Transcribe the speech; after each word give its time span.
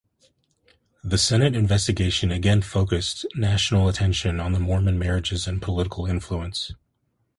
The 1.03 1.19
Senate 1.19 1.55
investigation 1.55 2.31
again 2.31 2.63
focused 2.63 3.23
national 3.35 3.87
attention 3.87 4.39
on 4.39 4.59
Mormon 4.59 4.97
marriages 4.97 5.45
and 5.47 5.61
political 5.61 6.07
influence. 6.07 6.73